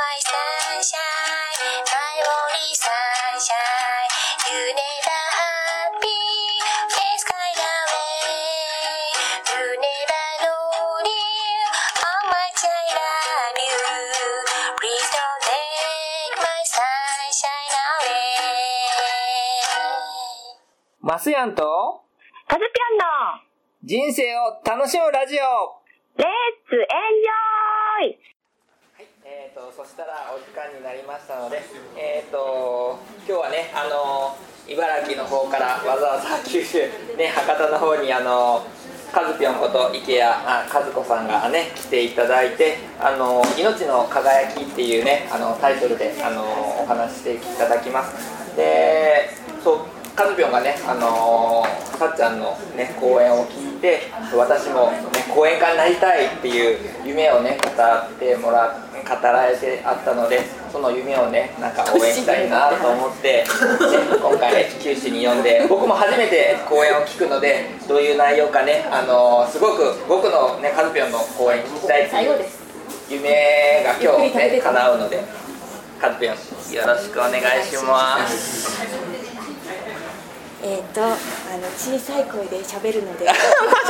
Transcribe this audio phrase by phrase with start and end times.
[0.00, 1.60] my sunshine,
[1.92, 4.08] my only sunshine.
[4.48, 6.24] You never happy,
[6.88, 9.12] face kind of way.
[9.52, 11.64] You never know dear,
[12.00, 13.76] how much I love you.
[14.80, 18.40] Please don't take my sunshine away.
[21.02, 22.04] マスヤンと
[22.48, 23.04] カズピョンの
[23.84, 25.76] 人生を楽しむラジオ
[26.16, 26.26] レッ
[26.68, 27.39] ツエンジョイ
[29.80, 31.56] そしたらお時間になりましたので、
[31.96, 34.36] えー、と今日はね、あの
[34.68, 36.84] 茨城の方からわざわざ九州、
[37.16, 38.60] ね、博多の方に、あの
[39.10, 46.44] カズピョンこと池谷あ和子さんがね来ていただいて「あの命の輝き」っていうねあのタイトルであの
[46.82, 48.54] お話していただきます。
[48.56, 49.30] で
[49.64, 49.78] そう
[50.14, 51.64] カズピョンがね、あの
[51.98, 54.02] さっちゃんの、ね、講演を聞いて
[54.36, 54.98] 私も、ね、
[55.34, 63.44] 講演家になりたいっていう夢をね語ってもらっ語られてあったのでその夢をねなんか応援したいなと思って、ね、
[64.22, 72.38] 今回、ね、九州に呼んで僕も初めて講演を聞くのでどういう内容かね、あのすごく僕の、ね、カズピョンの講演聞きたいっていう
[73.08, 75.20] 夢が今日ね叶うので
[76.00, 79.09] カズピョンよろしくお願いします。
[80.62, 81.16] えっ、とあの
[81.76, 83.32] 小さい声で喋るので、 マ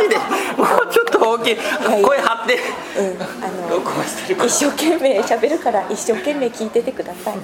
[0.00, 0.16] ジで？
[0.56, 1.52] もうちょっと大きい。
[1.52, 1.56] い
[2.02, 2.58] 声張って。
[2.98, 7.34] うん、あの一生懸命喋るから一生懸命聞いててください。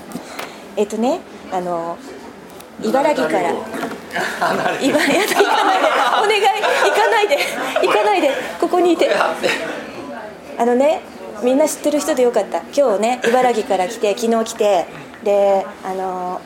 [0.76, 1.20] えっ、とね
[1.52, 1.96] あの
[2.82, 3.50] 茨城から。
[4.80, 5.88] 茨 やだ行かないで。
[6.18, 6.42] お願い。
[6.84, 7.38] 行かないで。
[7.82, 8.30] 行かないで。
[8.60, 9.10] ここにいて。
[10.58, 11.00] あのね
[11.42, 12.62] みんな知ってる人でよかった。
[12.74, 15.06] 今日ね茨城から来て昨日来て。
[15.24, 16.40] であの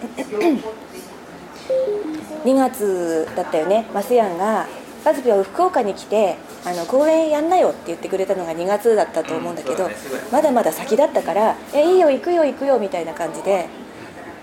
[2.45, 3.87] 2月だったよね。
[3.93, 4.67] マスヤンが
[5.05, 9.97] 「カズピは福岡に来てあの公演やんなよ」って言ってくれたのが2月だったと思うんだけど、うんね。
[10.33, 13.67] まだまだ先だったから「えいいよ行くよ行くよ」みたいな感じで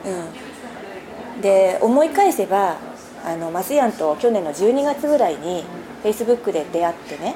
[0.06, 0.10] う
[1.40, 1.42] ん。
[1.42, 2.78] で思い返せば
[3.26, 5.66] あのマスヤンと去年の12月ぐらいに
[6.02, 7.36] フェイスブックで出会ってね。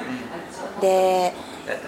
[0.80, 1.34] で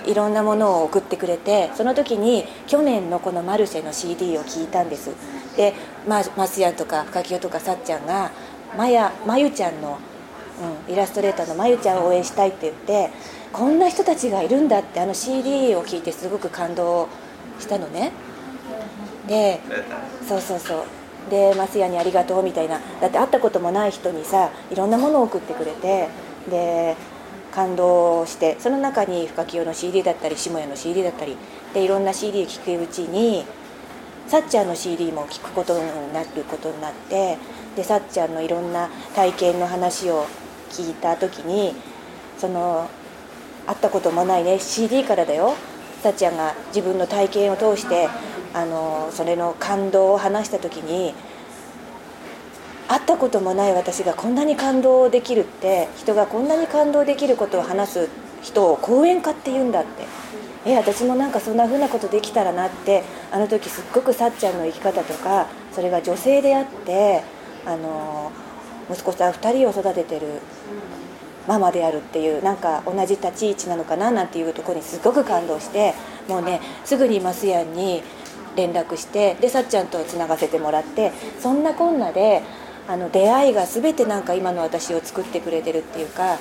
[0.05, 5.09] いろんなものを送ってくれてその時に去年のこのマルシェの CD を聞いたんです。
[5.57, 5.73] で、
[6.07, 8.31] まあ、マスヤとか深清とかさっちゃんが
[8.77, 9.99] まやまゆちゃんの、
[10.87, 13.11] うん、イラストレーターのまゆちゃんを応援したいって言って
[13.51, 17.07] こんな人たちがいるんだってあの CD を聞いてすごく感動
[17.59, 18.11] したのね。
[19.27, 19.59] で
[20.27, 20.83] そうそうそう。
[21.29, 22.79] でマスヤにありがとうみたいな。
[22.99, 26.09] だって会ったこともない人にさいろんなものを送ってくれて
[26.49, 26.95] で
[27.53, 31.37] 感動してその中に深清の CD だったり下屋の CD だったり
[31.73, 33.45] でいろんな CD 聴くうちに
[34.27, 37.37] さっちゃんの CD も聴くことになることになって
[37.75, 40.25] でさっちゃんのいろんな体験の話を
[40.69, 41.73] 聞いた時に
[42.37, 42.89] その
[43.67, 45.55] 会ったこともないね CD からだよ。
[46.01, 48.09] さっちゃんが自分の体験を通して
[48.53, 51.13] あのそれの感動を話した時に
[52.89, 58.09] 会ったこともない私がこんなに感動できるって人がこんなに感動できることを話す
[58.41, 60.03] 人を講演家って言うんだって。
[60.65, 67.23] え私もなんかそんな風なことできたらなってあの時すっごくさっちゃんの生き方とかそれが女性であって
[67.65, 68.31] あの
[68.89, 70.41] 息子さん2人を育ててる
[71.47, 75.93] ママであるっていうなんか同じ立ち位置なのかななんていうとこにすごく感動して
[76.27, 78.01] もうねすぐにマスヤンに
[78.55, 82.43] 連絡してでさっちゃんとつながせてもらってそんなこんなで
[82.87, 86.37] あの出会いが全てなんか今の私を作ってくれてるっていうか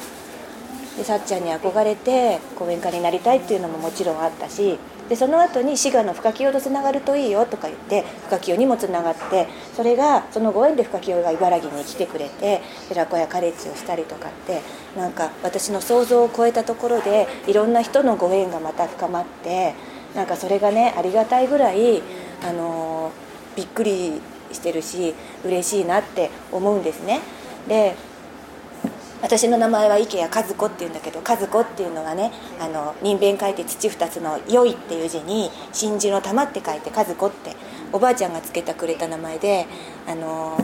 [0.96, 14.62] でさっちゃんに憧れて講演家になりたいっていうのももちろんあったしでその後に滋賀の深清とつながるといいよとか言って深清にもつながってそれがそのご縁で深清が茨城に来てくれて寺子屋カレッジをしたりとかって
[14.96, 19.74] なんか私の想像を超えたところでいろんな人のご縁がまた深まって
[20.14, 22.02] なんかそれがねありがたいぐらい
[22.42, 23.12] あの
[23.56, 24.20] びっくり
[24.52, 25.14] してるし
[25.44, 27.20] 嬉しいなって思うんですね。
[27.68, 27.94] で
[29.22, 37.54] 私の名前は池谷和子っていうんだけど和子っていうのがねあの人弁書いて土二つの「良い」っていう字に真珠の玉って書いて和子って
[37.92, 39.66] おばあちゃんがつけてくれた名前で
[40.08, 40.58] あの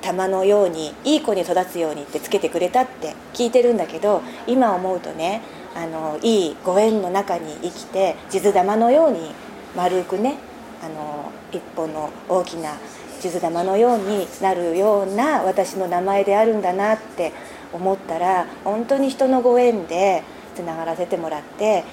[0.00, 5.42] 玉のようにいい子に育つようにってつけてくれたって聞いてるんだけど今思うとね
[5.74, 9.32] あのいいご縁の中に生きて地図玉のように
[9.74, 10.36] 丸くね
[10.84, 12.76] あの一本の大きな
[13.20, 17.32] 地図玉のようになるような私の名前であるんだなって
[17.74, 20.22] 思ったら本当に人のご縁で
[20.54, 21.84] つながらせてもらって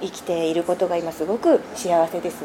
[0.00, 2.44] 生きていることが今すごく幸せです。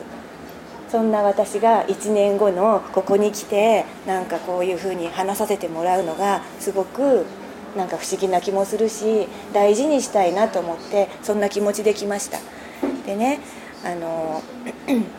[0.90, 7.26] そんな私が1年後のここに来てなんかこういうふうに話させてもらうのがすごく
[7.76, 12.38] なんか不思議な気もするし大事にしたいなと思ってそんな気持ちで来ました。
[13.08, 13.40] でね
[13.84, 14.44] あの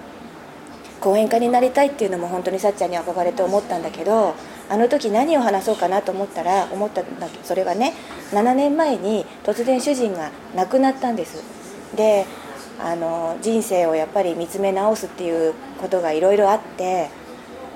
[1.01, 4.35] 講演家になりたいっていうのも本当にさっちゃんに憧れて思ったんだけど
[4.69, 7.93] あの時何を話そうかなと思ったら思ったんだけどそれはね
[8.33, 11.43] 7年前に突然主人が亡くなったんです。
[11.97, 12.27] で
[12.81, 17.09] あの人生をやっぱり見つめ直すっていうことがいろいろあって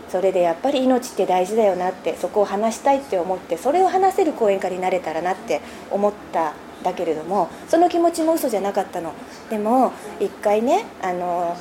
[0.09, 9.13] それでやっぱり命って大事だよなってそこを話したいって思ってそれを話せる講演家になれたらなって思っただけれどもその気持ちも嘘じゃなかったの。
[9.51, 11.57] でも一回ねあの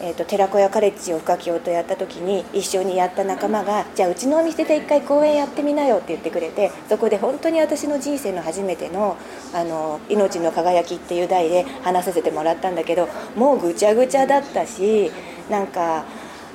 [0.00, 9.16] えーと、寺子屋カレッジを深清とやった時に一緒にやった仲間がじゃあうちのお店で一回公演やってみなよって言ってくれてそこで本当に私の人生の初めての
[9.54, 15.12] 「あの命の輝き」っていう題で話させてもらったんだけどもうぐちゃぐちゃだったし
[15.48, 16.04] なんか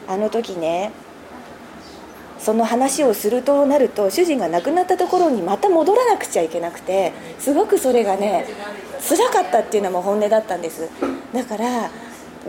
[0.08, 0.92] あの時ね
[2.40, 8.46] その話をするとなると主人が亡くなったところにまた戻らなくちゃいけなくてすごくそれがね
[9.02, 10.90] 辛かったっていうのも本音だったんです。
[11.34, 11.90] だから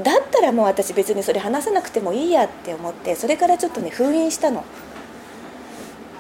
[0.03, 4.65] だったらもう私別にそれ話さなくてもいいやって思ってそれからちょっとね封印したの。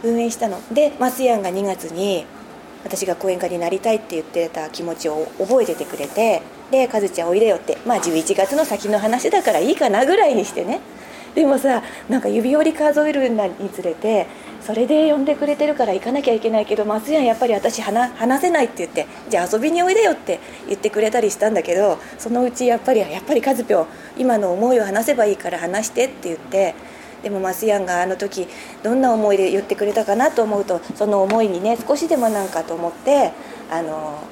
[0.02, 0.60] 封印したの。
[0.72, 2.24] でマスヤンが2月に
[2.84, 10.80] 私が講演家になりたいって言ってた気持ちを覚えててくれてで「カズちゃんおいでよ」ってまあ11月の先の話だからいいかなぐらいにしてね。
[11.34, 14.26] でもさなんか指折り数えるにつれて
[14.62, 23.86] それで呼んでくれてるから行かなきゃいけないけど松やんやっぱり私話せないって言ってじゃあ遊びにおいでよって言ってくれたりしたんだけどそのうちやっぱりやっぱり和ぴょん
[24.18, 26.74] 今の思いを話せばいいから話してって言って
[27.22, 28.46] でもマスヤンがあの時
[28.82, 33.32] どんな思いで言ってくれたかなと思うとその思いにね少しでもなんかと思って
[33.70, 34.22] あの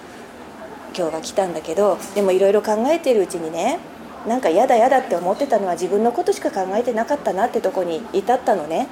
[0.97, 3.79] 今日は来たんだけどでもいろいろ考えてるうちにね
[4.27, 8.89] なんか嫌だ嫌だって思ってたのは自分のことしか考えてなかったなってとこに至ったのね。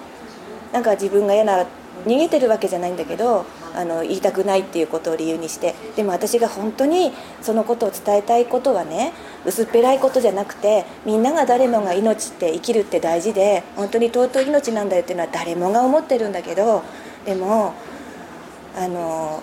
[0.76, 1.64] なんか自分が嫌な
[2.04, 9.14] 逃げてるわけじゃないんだけどあの言いたくないっていうことを理由にしてでも私が本当にそのことを伝えたいことはね
[9.46, 16.82] 薄っぺらいことじゃなくてみんなが誰もが命って生きるって大事で本当に尊い命なんだよっていうのは誰もが思ってるんだけど
[17.24, 17.72] でも
[18.76, 19.42] あの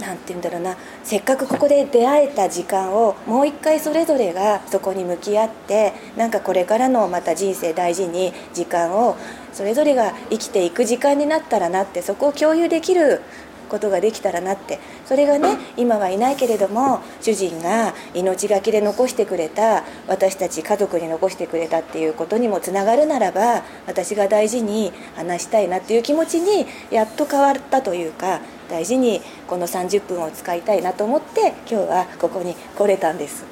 [0.00, 0.76] なんて言うんだろうな。
[1.02, 9.16] せっかくここで出会えた時間をもう一回それぞれがそこに向き合ってなんかこれからのまた人生大事に時間を
[9.52, 13.20] それぞれが生きていく時間になったらなってそこを共有できる
[13.68, 14.78] ことができたらなって。
[15.04, 33.44] それがね今はいないけれども主人が命がけで残してくれた私たち家族に残してくれたっていうことにもつながるならば私が大事に話したいなっていう気持ちにやっと変わったというか大事にこの30分を使いたいなと思って今日はここに来れたんです。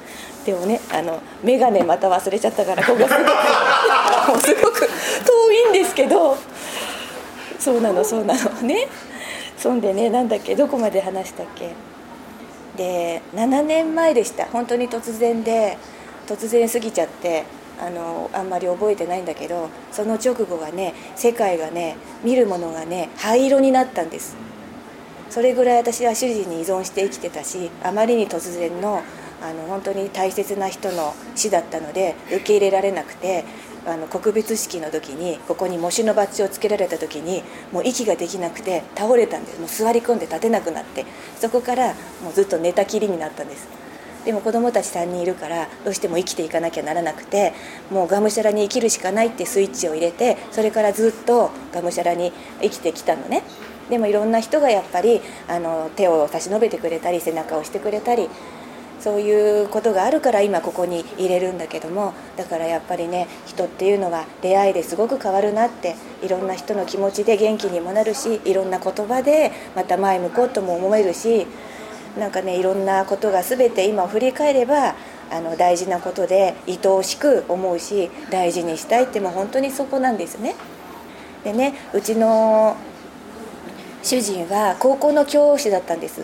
[0.45, 3.21] でもねあの眼鏡また忘れちゃったからここすごく
[4.27, 4.89] もうすごく
[5.25, 6.37] 遠いんですけど
[7.59, 8.87] そうなのそうなのね。
[9.57, 11.71] そんでねなんだっけどこまで話したっけ。
[12.75, 14.45] で7年前でした。
[14.45, 15.77] 本当に突然で
[16.27, 17.45] 突然過ぎちゃって
[17.79, 24.35] あのあんまり覚えてないんだけどその直後はね世界がね見るものがね灰色になったんです。
[25.33, 29.01] それぐらい私は主人に依存して生きてたしあまりに突然の
[29.41, 33.43] あの本当に大切な人の死だったので受け入れられなくて
[33.85, 37.41] あの告別式の時にここに喪主のバッジをつけられた時に
[37.71, 39.59] もう息ができなくて倒れたんです。
[39.59, 41.03] もう座り込んで立てなくなって
[41.35, 43.67] そこからもうずっと寝たきりになったんです。
[44.25, 47.53] でも子供たち3人いるからどうしても生きていかなきゃならなくて
[47.89, 53.41] もうがむしゃらに生きるしかないってスイッチを入れてそれからずっとがむしゃらに生きてきたのね。
[53.89, 58.29] でもいろんな人がやっぱりあの手を差し伸べてくれたり背中を押してくれたり
[59.03, 71.45] そういうことがあるから今ここに入れるんだけどもだからやっぱりね人っていうのは出会いですごく変わるなっていろんな人の気持ちで元気にもなるしいろんな言葉でまた前向こうとも思えるし
[72.17, 74.95] なんかねいろんなことが全て今振り返れば
[75.31, 80.55] あの大事なことで愛おしく思うし大事にしたいってもう本当にそこなんですね。
[81.43, 82.77] でねうちの
[84.03, 86.23] 主人は高校の教師だったんです。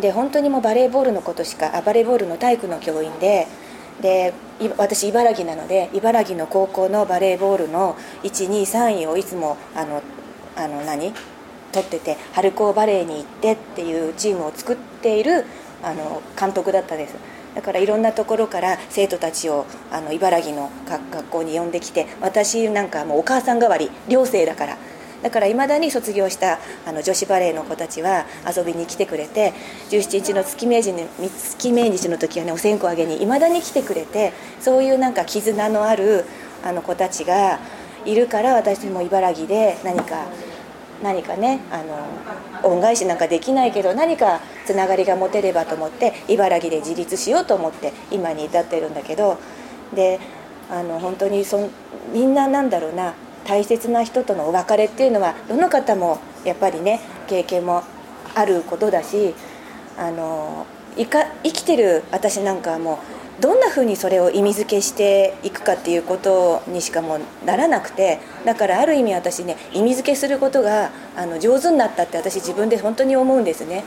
[0.00, 3.46] で本当にもうバレーボールのことしかあバレーボールの体育の教員で
[4.00, 4.32] で
[4.78, 10.02] 私茨城なので茨城の高校のバレーボールの123位をいつもあの
[10.56, 11.12] あの何？
[11.72, 15.44] 取ってて春高バレーに行ってっていうチームを作っている
[15.82, 17.14] あの監督だったんです。
[17.54, 24.78] だからいろんなところから生徒たちをあの茨城の学校に呼んできて私なんかもうお母さん代わり寮生だから
[25.22, 29.52] だからいまだに卒業したあの女子バレーの子たちは遊びに来てくれて
[29.90, 36.24] 17日の月命日月命日の時はねお線香あげにいまだに来てくれてそういうなんか絆のある
[36.64, 37.58] あの子たちが
[38.04, 40.26] いるから私も茨城で何か
[41.02, 41.82] 何かねあ
[42.62, 49.38] の恩返しなんかできないけど何かつながりが持てればと思って茨城で自立しようと思って今に至ってるんだけど
[49.94, 50.20] で
[50.70, 51.70] あの本当にそ
[52.12, 53.14] みんななんだろうな
[53.46, 57.82] 大切な人とのお別れっていうのはどの方もやっぱりね経験も
[58.34, 59.34] あることだし
[59.98, 60.66] あの
[60.96, 62.94] いか生きてる私なんかはも
[63.38, 73.84] うどんなふうにそれを意味付けしていくかっていうことにしかもうならなくてだからある意味私ね意味付けすることがあの上手になったって私自分で本当に思うんですね。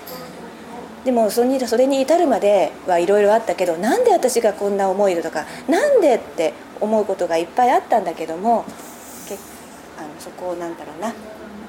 [1.05, 8.63] でもそれに至るまではいろいろあったけどなんで私がこんな思いとかなんでって思うことがいっぱいあったんだけども
[10.23, 11.13] そこをなんだろうな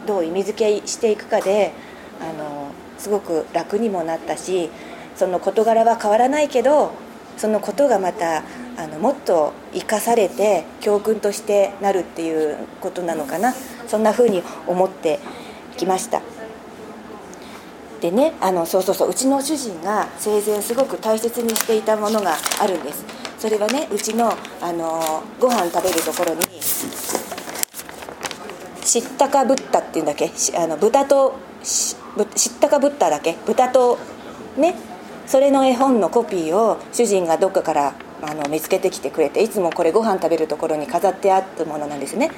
[0.06, 1.72] どう意味付けしていくかで
[2.20, 2.68] あの
[2.98, 4.70] すごく楽にもなったし
[5.16, 6.92] その事柄は変わらないけど
[7.36, 8.42] そのことがまた
[8.76, 13.54] あのもっと生かされて教訓としてなるっていうことなのかな。
[13.86, 15.18] そんな風に思って
[15.76, 16.22] きました。
[18.00, 23.04] でねあのそうそうそううちの主人が生前すごく大切にしていたものがあるんです。
[23.38, 26.40] それはねうちのあのご飯食べるところに
[28.94, 30.30] 知ったかぶったっていうんだっけ？
[30.56, 31.34] あの豚と
[31.64, 31.96] し
[32.36, 33.36] 知ったかぶっただけ？
[33.44, 33.98] 豚と
[34.56, 34.76] ね？
[35.26, 42.30] それの絵本のコピーを主人がどっかからあの見つけてきてくれていつもこれご飯食べるところに飾ってあったものなんですね。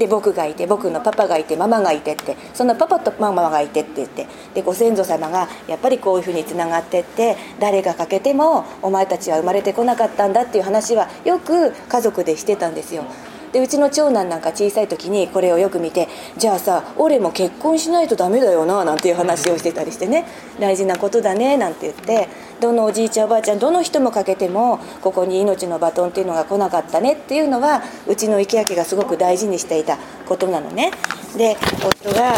[0.00, 13.04] で僕がいて僕のパパがいてママがいてってそのパパとママがいてって言ってでご先祖様がやっぱりこういうふうにつながってって誰が欠けてもお前たちは生まれてこなかったんだっていう話はよく家族でしてたんですよ。
[13.52, 20.26] でうちの長男なんか小さい時にこれをよく見てじゃあさ俺も結婚しないとダメだよななんていう話をしてたりしてね。
[20.58, 22.50] 大事なことだねなんて言って。
[22.60, 29.96] どのおじいちゃんおばあちゃんどの人もかけてもここに命のバトンっていうのが来なかったねっていうのはうちの池明がすごく大事にしていた
[30.28, 30.90] ことなのね。
[31.38, 32.34] で夫が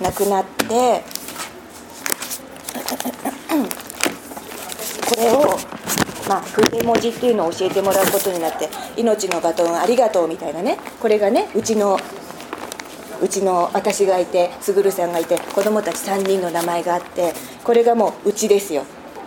[0.00, 1.02] 亡くなって
[5.10, 5.58] これを
[6.30, 10.78] まあ、筆文字っていうのを教えてもらうことになって「命のバトンありがとう」みたいなね。
[11.00, 11.98] これがねうちの
[13.20, 17.34] うちの私がいて卓さんがいて子供たち3人の名前があって
[17.64, 18.84] これがもううちですよ。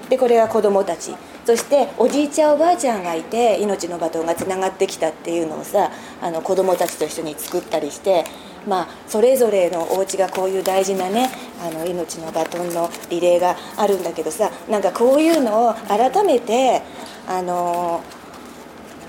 [0.07, 1.13] でこれが子供たち。
[1.45, 5.91] そしておじいちゃんおばあちゃんがいて命のバトンがつながってきたっていうのをさ
[6.21, 8.23] あの子供たちと一緒に作ったりして
[8.67, 11.29] まあ、それぞれのお家がこういう大事なね
[11.61, 16.81] あの命のバトンのリレーがあるんだけどさなんかこういうのを改めて
[17.27, 18.01] あの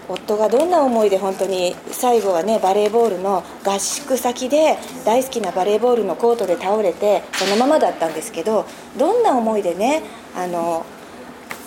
[0.08, 8.66] 夫がどんな思いで本当に最後はねバレーボールの合宿先で大好きなバレーボールのコートで倒れてそのままだったんですけど
[8.98, 10.02] どんな思いでね
[10.36, 10.84] あの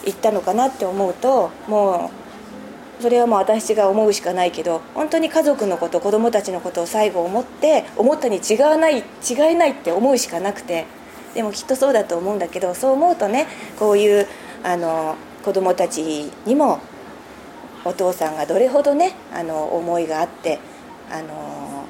[0.05, 2.26] 行ったのかなって思うともう
[2.99, 10.85] それはもう私が思うしかないけど本当に家族のこと子供たちのことを最後思って思ったに違わない違いないって思うしかなくて
[11.35, 14.27] でもきっとそうだと思うんだけどそう思うとねこういう
[14.63, 16.79] あの子供たちにも
[17.85, 20.59] お父さんがどれほどねあの思いがあって
[21.11, 21.85] あの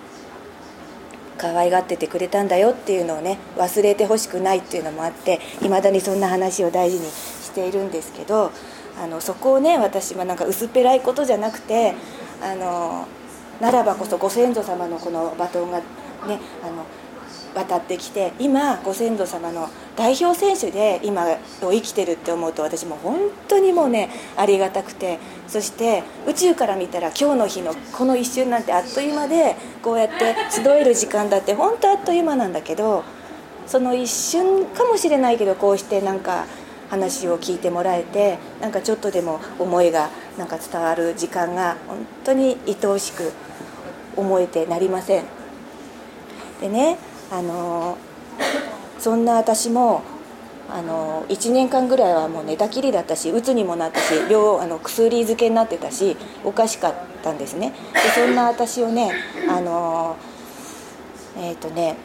[1.38, 8.52] 可愛がっててくれたんだよっていうのをね忘れてほしくないっていうのもあっていまだにそんな話を大事にしているんですけど。
[9.00, 11.94] あのそこをね私はなんか薄っぺらいことじゃなくて
[12.42, 13.08] あの
[13.62, 15.84] ならばこそご先祖様のこのバトンがね
[16.64, 16.86] あの
[17.56, 21.26] 渡ってきて今ご先祖様の代表選手で今
[21.64, 33.04] を生きてるって思うと私も本当にもうねありがたくてそして宇宙から見たら今日の日のこの一瞬なんてあっという間でこうやって集える時間だって本当あっという間なんだけど
[33.66, 36.46] その一瞬かもしれないけどこうしてなんか
[36.90, 43.32] 話を聞いてもらえてなんかちょっとでも思いがなんか伝わる時間が本当に愛おしく
[44.16, 45.26] 思えてなりません。
[46.62, 46.98] でね
[47.32, 47.98] あの
[49.00, 50.02] そんな私も
[50.70, 57.74] あの1年間ぐらいはもう寝たきりだったしうつにもなったし病あの薬漬けになってたしおかしかったんですね。
[57.94, 59.12] でそんな私をね
[59.50, 60.18] あの
[61.38, 61.96] えっ、ー、とね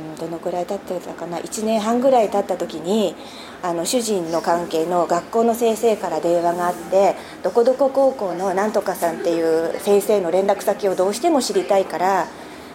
[0.00, 3.14] うん、どのくらい経ってたかな？1年半ぐらい経った時に
[3.62, 12.26] あの主人の関係の学校の先生から電話があってどこどこ高校のなんとかさんっていう先生の連絡先をどうしても知りたいから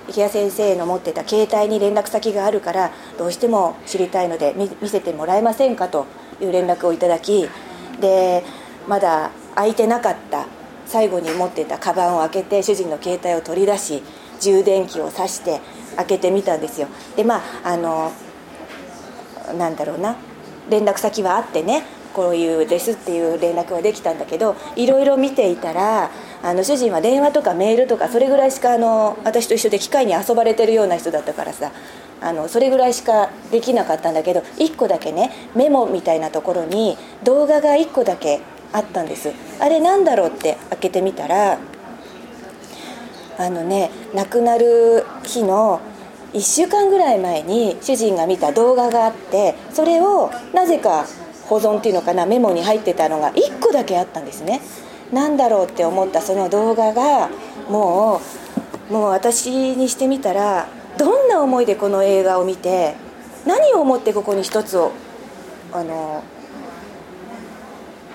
[0.08, 6.05] 池谷先生の持ってた携帯に連絡先があるからどうしても知りたいので見せてもらえませんかと
[6.39, 7.50] いう連絡をいただき
[8.00, 8.44] で
[8.88, 10.46] まだ空いてなかった
[10.86, 14.03] 最後に持ってたカバンを開けて主人の携帯を取り出し
[14.39, 15.60] 充電器を挿して
[15.96, 16.88] 開けてみたんですよ。
[17.16, 18.12] でまああの
[19.58, 20.16] なんだろうな。
[20.70, 21.84] 連絡先はあってね。
[22.16, 26.10] こういうですっていう連絡はできたんだけどいろいろ見ていたら
[26.42, 31.72] あの主人は電話とかメールとかそれぐらいしかあの私と一緒で機械に遊ばれてるような人だったからさ。
[32.22, 38.40] あのそれぐらいしかできなかったんだけど1個だけねメモみたいなところに動画が1個だけ
[38.72, 39.32] あったんです。
[39.60, 41.60] あれなんだろうって開けてみたら
[43.38, 45.82] あのね亡くなる日の
[46.34, 51.06] 1週間ぐらい前に主人が見た動画があってそれをなぜか
[51.46, 54.62] 保存っていうのかなメモに入ってたのが1個だけあったんですね。
[55.13, 57.30] 何だろうって思ったその動画が
[57.70, 58.20] も
[58.89, 62.96] うもう私にしてみたらどんな思いでこの映画を見て
[63.46, 64.92] 何を思ってここに一つを
[65.72, 66.24] あの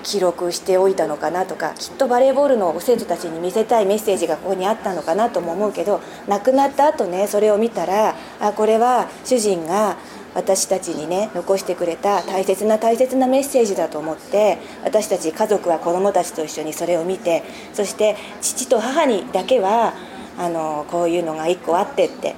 [0.03, 9.97] 記録しておいたのかなとかきっとバレーボールの生徒たちに見せたいメッセージがここにあったのかなとも思うけど亡くなった後ねそれを見たらあこれは主人が
[10.33, 17.43] 私たちにね残してくれた大切な大切なメッセージだと思って私たち家族は子どもたちと一緒にそれを見て
[17.73, 19.93] そして父と母にだけは
[20.37, 22.35] あのこういうのが1個あってって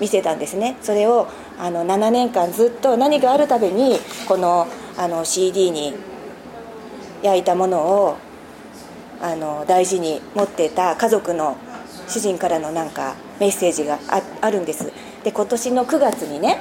[0.00, 0.76] 見せたんですね。
[0.80, 1.28] それを
[1.58, 5.94] あの7年間ずっと何かあるたびにこのあの CD に
[7.22, 8.16] 焼いたものを
[9.20, 11.56] あの大事に持ってた家族の
[12.06, 13.98] 主人からのなんかメッセージが
[14.40, 14.92] あるんです。
[15.24, 16.58] で今年の9月にね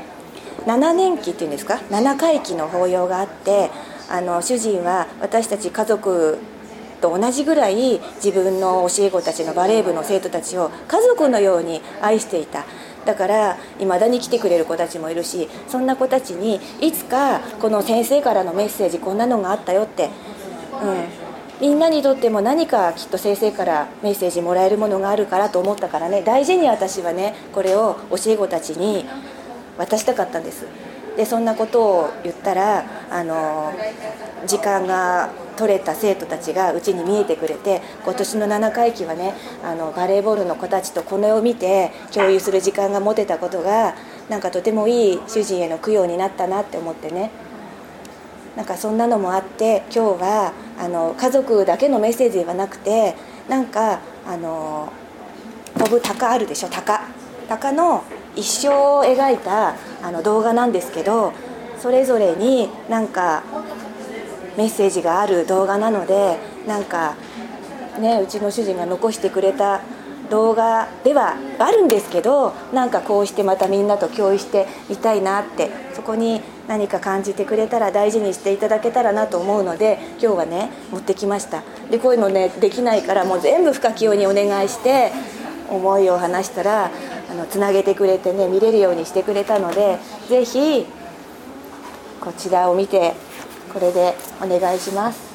[0.65, 3.69] 7年期っていうんですか？7回忌の法要があって
[4.09, 6.39] あの主人は私たち家族
[6.99, 12.65] と同じぐらい自分の教え子たちのバレー部の生徒たちを家族のように愛していた。
[13.05, 20.09] だからいまだに来てくれる子たちもいるしそんな子たちにいつかこの先生からのメッセージこんなのがあったよって、
[21.59, 26.21] みんなにとっても何かきっと先生からメッセージもらえるものがあるからと思ったからね。
[26.21, 29.05] 大事に私はねこれを教え子たちに
[29.77, 30.67] 渡したかったんです。
[31.17, 33.73] でそんなことを言ったらあの
[34.45, 43.95] 時間が取れた生徒たちがうちに見えてくれて今年の7回忌はねあのバレーボールの子たちとこの絵を見て共有する時間が持てたことが
[44.29, 47.31] なんかとてもいい主人への供養になったなって思ってね。
[48.57, 53.15] なんかそんなのもあって今日はあの家族だけのメッセージではなくて
[53.47, 54.91] なんかあの
[55.77, 56.99] 飛ぶ鷹あるでしょ鷹。
[57.47, 58.03] 鷹の
[58.35, 61.33] 一生を描いたあの動画なんですけど
[61.79, 63.43] それぞれになんか
[64.57, 67.15] メッセージがある動画なのでなんか
[67.99, 69.81] ねうちの主人が残してくれた
[70.31, 81.63] 動画ではあるんですけどなんかこうしてまたみんなと共有してみたいなってそこに何か感じてくれたら大事にしていただけたらなと思うので今日はね持ってきました。
[81.89, 85.11] でこういうのねできないからもう全部深清にお願いして
[85.69, 86.91] 思いを話したら
[87.29, 89.97] あのつなげてくれてね見れるようにしてくれたので
[90.29, 90.85] ぜひ
[92.19, 93.13] こちらを見て
[93.73, 95.27] これでお願いします。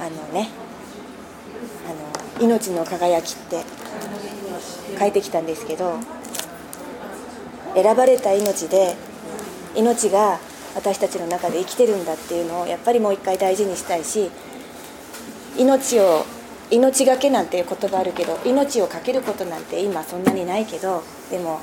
[0.00, 0.48] あのね
[2.38, 3.64] あの命の輝きって
[4.98, 5.98] 書いてきたんですけど
[7.74, 8.94] 選ばれた命で
[9.74, 10.38] 命が
[10.74, 14.30] 私たちの中で生きてるんだっていうのをやっぱりもう一回大事にしたいし
[15.56, 16.24] 命を
[16.70, 21.60] 命がけなんていう言葉あるけど命を懸けることなんて今そんなにないけどでも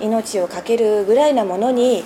[0.00, 2.04] 命を懸けるぐらいなものに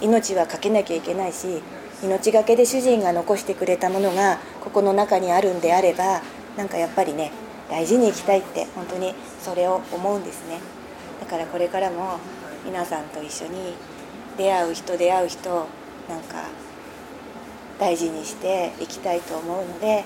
[0.00, 1.62] 命は懸けなきゃいけないし
[2.02, 6.22] 命がけで主人が残してくれたものがここの中にあるんであれば
[6.56, 7.32] なんかやっぱりね
[7.68, 10.60] 大事に生きたいって本当にそれを思うんですね。
[11.20, 12.18] だからこれからも
[12.64, 13.74] 皆さんと一緒に
[14.36, 16.44] 出会う人出会う人なんか
[17.78, 20.04] 大事にしていきたいと思うので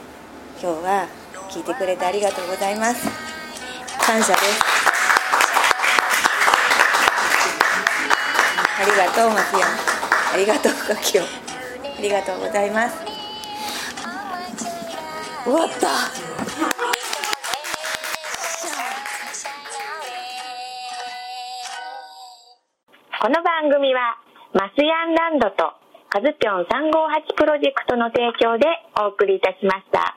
[0.60, 1.08] 今日は
[1.50, 3.32] 聞いてくれてありがとうございます。
[4.04, 4.60] 感謝です。
[8.80, 9.60] ありがとうマキオ
[10.32, 11.22] ありがとうカキオ。
[11.22, 11.26] あ
[12.00, 12.96] りがとうございます。
[15.44, 16.51] 終わった。
[23.22, 24.18] この番組は
[24.52, 25.70] マスヤンランドと
[26.10, 28.66] カズピョン358プロジェクトの提供で
[28.98, 30.11] お送りいたしました。